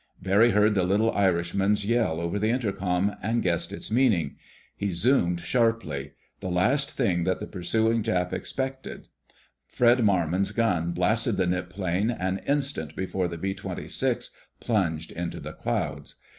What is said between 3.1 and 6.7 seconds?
and guessed its meaning. He zoomed sharply—the